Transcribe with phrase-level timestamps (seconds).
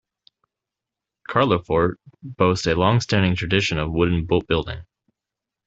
[1.29, 4.83] Carloforte boasts a long-standing tradition of wooden boatbuilding.